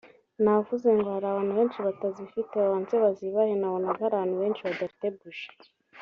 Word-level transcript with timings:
navuze 0.43 0.87
ngo 0.97 1.07
hari 1.15 1.25
abantu 1.29 1.51
benshi 1.59 1.79
batazifite 1.87 2.53
babanze 2.61 2.95
bazibahe 3.03 3.53
nabonaga 3.57 3.99
hari 4.05 4.15
abantu 4.17 4.35
benshi 4.41 4.61
badafite 4.67 5.05
buji 5.17 5.47